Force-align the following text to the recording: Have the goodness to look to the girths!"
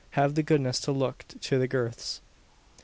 Have 0.17 0.33
the 0.33 0.41
goodness 0.41 0.79
to 0.79 0.91
look 0.91 1.25
to 1.41 1.59
the 1.59 1.67
girths!" 1.67 2.21